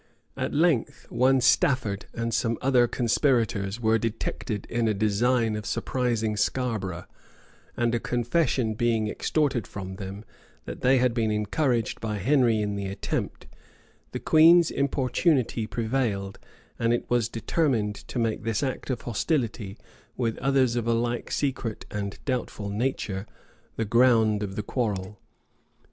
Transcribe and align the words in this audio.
At 0.35 0.51
length, 0.51 1.05
one 1.11 1.41
Stafford, 1.41 2.07
and 2.11 2.33
some 2.33 2.57
other 2.59 2.87
conspirators, 2.87 3.79
were 3.79 3.99
detected 3.99 4.65
in 4.67 4.87
a 4.87 4.95
design 4.95 5.55
of 5.55 5.63
surprising 5.67 6.35
Scarborough;[*] 6.35 7.05
and 7.77 7.93
a 7.93 7.99
confession 7.99 8.73
being 8.73 9.07
extorted 9.07 9.67
from 9.67 9.97
them, 9.97 10.25
that 10.65 10.81
they 10.81 10.97
had 10.97 11.13
been 11.13 11.29
encouraged 11.29 12.01
by 12.01 12.15
Henry 12.17 12.61
in 12.61 12.75
the 12.75 12.87
attempt, 12.87 13.45
the 14.11 14.19
queen's 14.19 14.71
importunity 14.71 15.67
prevailed; 15.67 16.39
and 16.79 16.93
it 16.93 17.07
was 17.07 17.29
determined 17.29 17.93
to 17.93 18.17
make 18.17 18.41
this 18.43 18.63
act 18.63 18.89
of 18.89 19.01
hostility, 19.01 19.77
with 20.17 20.35
others 20.39 20.75
of 20.75 20.87
a 20.87 20.93
like 20.95 21.29
secret 21.29 21.85
and 21.91 22.17
doubtful 22.25 22.69
nature, 22.69 23.27
the 23.75 23.85
ground 23.85 24.41
of 24.41 24.55
the 24.55 24.63
quarrel. 24.63 25.19